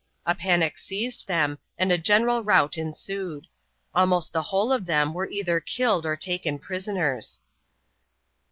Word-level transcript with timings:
A 0.25 0.33
panic 0.33 0.79
seized 0.79 1.27
them 1.27 1.59
and 1.77 1.91
a 1.91 1.97
general 1.99 2.43
rout 2.43 2.75
ensued. 2.75 3.45
Almost 3.93 4.33
the 4.33 4.41
whole 4.41 4.71
of 4.73 4.87
them 4.87 5.13
were 5.13 5.29
either 5.29 5.59
killed 5.59 6.07
or 6.07 6.15
taken 6.15 6.57
prisoners. 6.57 7.39